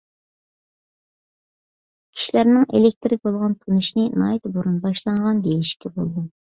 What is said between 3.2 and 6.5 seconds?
بولغان تونۇشىنى ناھايىتى بۇرۇن باشلانغان دېيىشكە بولىدۇ.